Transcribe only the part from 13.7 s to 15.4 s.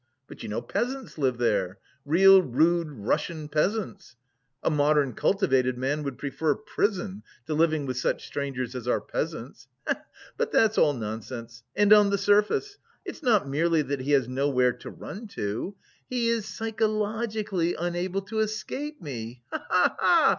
that he has nowhere to run